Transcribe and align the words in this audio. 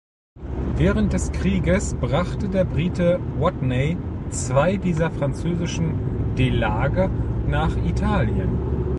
Während 0.77 1.13
des 1.13 1.31
Krieges 1.31 1.93
brachte 1.93 2.49
der 2.49 2.63
Brite 2.65 3.19
Watney 3.37 3.97
zwei 4.31 4.77
dieser 4.77 5.11
französischen 5.11 6.33
Delage 6.35 7.11
nach 7.45 7.77
Italien. 7.85 8.49